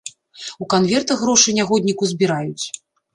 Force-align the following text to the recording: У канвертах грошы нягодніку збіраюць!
У 0.65 0.67
канвертах 0.73 1.21
грошы 1.25 1.53
нягодніку 1.59 2.09
збіраюць! 2.13 2.65